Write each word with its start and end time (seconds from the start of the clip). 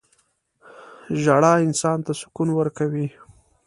•ژړا 1.21 1.53
انسان 1.65 1.97
ته 2.05 2.11
سکون 2.21 2.49
ورکوي. 2.53 3.07